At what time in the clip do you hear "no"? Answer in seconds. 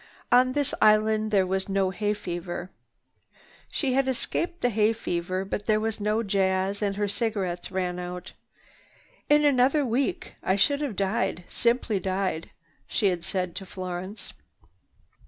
1.69-1.91, 6.01-6.23